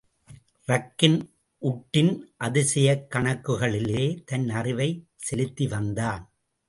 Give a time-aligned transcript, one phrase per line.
[0.67, 1.17] ரக்கின்
[1.61, 2.21] உட்டின்,
[2.37, 6.23] அதிசயக் கணக்குகளிலே தன் அறிவைச் செலுத்திவந்தான்.